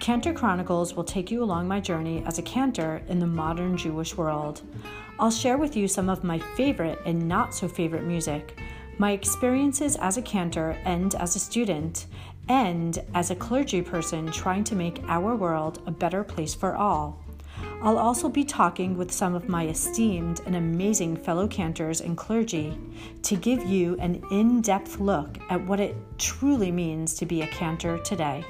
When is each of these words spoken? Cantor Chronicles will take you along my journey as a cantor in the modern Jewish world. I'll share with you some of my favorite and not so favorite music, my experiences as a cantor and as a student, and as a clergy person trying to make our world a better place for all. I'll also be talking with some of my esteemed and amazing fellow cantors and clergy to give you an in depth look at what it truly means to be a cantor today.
Cantor 0.00 0.32
Chronicles 0.32 0.94
will 0.94 1.04
take 1.04 1.30
you 1.30 1.42
along 1.42 1.68
my 1.68 1.78
journey 1.78 2.24
as 2.26 2.38
a 2.38 2.42
cantor 2.42 3.02
in 3.08 3.18
the 3.18 3.26
modern 3.26 3.76
Jewish 3.76 4.16
world. 4.16 4.62
I'll 5.18 5.30
share 5.30 5.58
with 5.58 5.76
you 5.76 5.86
some 5.88 6.08
of 6.08 6.24
my 6.24 6.38
favorite 6.38 6.98
and 7.04 7.28
not 7.28 7.54
so 7.54 7.68
favorite 7.68 8.04
music, 8.04 8.58
my 8.96 9.12
experiences 9.12 9.96
as 9.96 10.16
a 10.16 10.22
cantor 10.22 10.78
and 10.86 11.14
as 11.16 11.36
a 11.36 11.38
student, 11.38 12.06
and 12.48 12.98
as 13.14 13.30
a 13.30 13.36
clergy 13.36 13.82
person 13.82 14.32
trying 14.32 14.64
to 14.64 14.74
make 14.74 15.02
our 15.06 15.36
world 15.36 15.82
a 15.86 15.90
better 15.90 16.24
place 16.24 16.54
for 16.54 16.76
all. 16.76 17.22
I'll 17.82 17.98
also 17.98 18.30
be 18.30 18.44
talking 18.44 18.96
with 18.96 19.12
some 19.12 19.34
of 19.34 19.50
my 19.50 19.66
esteemed 19.68 20.40
and 20.46 20.56
amazing 20.56 21.18
fellow 21.18 21.46
cantors 21.46 22.00
and 22.00 22.16
clergy 22.16 22.78
to 23.24 23.36
give 23.36 23.66
you 23.66 23.98
an 24.00 24.22
in 24.30 24.62
depth 24.62 24.98
look 24.98 25.36
at 25.50 25.66
what 25.66 25.78
it 25.78 25.94
truly 26.16 26.72
means 26.72 27.12
to 27.14 27.26
be 27.26 27.42
a 27.42 27.46
cantor 27.48 27.98
today. 27.98 28.42